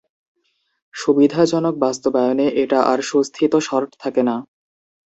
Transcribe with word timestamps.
সুবিধাজনক 0.95 1.75
বাস্তবায়নে 1.77 2.47
এটা 2.63 2.79
আর 2.83 2.99
সুস্থিত 3.01 3.53
সর্ট 3.67 3.89
থাকে 3.99 4.21
না। 4.23 4.35